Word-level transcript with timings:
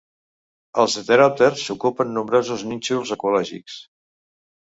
Els 0.83 0.95
heteròpters 1.01 1.65
ocupen 1.75 2.15
nombrosos 2.17 2.65
nínxols 2.71 3.13
ecològics. 3.19 3.77